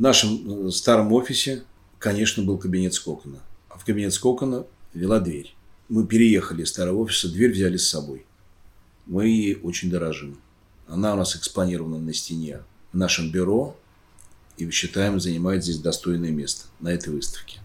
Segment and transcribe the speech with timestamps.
[0.00, 1.62] В нашем э, старом офисе,
[1.98, 3.40] конечно, был кабинет Скокона.
[3.68, 5.54] А в кабинет Скокона вела дверь.
[5.90, 8.24] Мы переехали из старого офиса, дверь взяли с собой.
[9.04, 10.38] Мы ей очень дорожим.
[10.86, 12.60] Она у нас экспонирована на стене
[12.94, 13.76] в нашем бюро
[14.56, 17.60] и, считаем, занимает здесь достойное место на этой выставке.